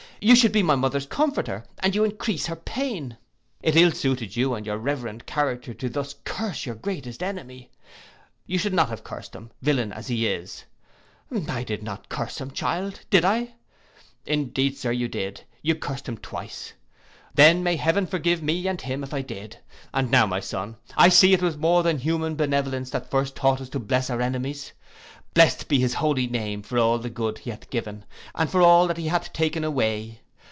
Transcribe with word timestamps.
You 0.23 0.35
should 0.35 0.51
be 0.51 0.61
my 0.61 0.75
mother's 0.75 1.07
comforter, 1.07 1.63
and 1.79 1.95
you 1.95 2.03
encrease 2.03 2.45
her 2.45 2.55
pain. 2.55 3.17
It 3.63 3.75
ill 3.75 3.89
suited 3.91 4.35
you 4.35 4.53
and 4.53 4.67
your 4.67 4.77
reverend 4.77 5.25
character 5.25 5.73
thus 5.89 6.13
to 6.13 6.19
curse 6.25 6.63
your 6.63 6.75
greatest 6.75 7.23
enemy: 7.23 7.71
you 8.45 8.59
should 8.59 8.75
not 8.75 8.89
have 8.89 9.03
curst 9.03 9.35
him, 9.35 9.49
villian 9.63 9.91
as 9.91 10.09
he 10.09 10.27
is.'—'I 10.27 11.63
did 11.63 11.81
not 11.81 12.07
curse 12.07 12.39
him, 12.39 12.51
child, 12.51 12.99
did 13.09 13.25
I?'—'Indeed, 13.25 14.77
Sir, 14.77 14.91
you 14.91 15.07
did; 15.07 15.43
you 15.63 15.73
curst 15.73 16.07
him 16.07 16.19
twice.'—'Then 16.19 17.63
may 17.63 17.77
heaven 17.77 18.05
forgive 18.05 18.43
me 18.43 18.67
and 18.67 18.79
him 18.79 19.03
if 19.03 19.15
I 19.15 19.23
did. 19.23 19.57
And 19.91 20.11
now, 20.11 20.27
my 20.27 20.39
son, 20.39 20.75
I 20.95 21.09
see 21.09 21.33
it 21.33 21.41
was 21.41 21.57
more 21.57 21.81
than 21.81 21.97
human 21.97 22.35
benevolence 22.35 22.91
that 22.91 23.09
first 23.09 23.35
taught 23.35 23.59
us 23.61 23.69
to 23.69 23.79
bless 23.79 24.11
our 24.11 24.21
enemies! 24.21 24.73
Blest 25.33 25.69
be 25.69 25.79
his 25.79 25.93
holy 25.93 26.27
name 26.27 26.61
for 26.61 26.77
all 26.77 26.99
the 26.99 27.09
good 27.09 27.37
he 27.37 27.51
hath 27.51 27.69
given, 27.69 28.03
and 28.35 28.49
for 28.49 28.61
all 28.61 28.85
that 28.87 28.97
he 28.97 29.07
hath 29.07 29.31
taken 29.31 29.63
away. 29.63 30.19